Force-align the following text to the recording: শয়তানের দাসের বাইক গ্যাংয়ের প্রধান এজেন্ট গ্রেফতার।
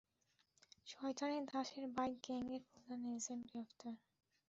শয়তানের 0.87 1.43
দাসের 1.45 1.85
বাইক 1.95 2.17
গ্যাংয়ের 2.25 2.61
প্রধান 2.67 2.99
এজেন্ট 3.11 3.43
গ্রেফতার। 3.49 3.95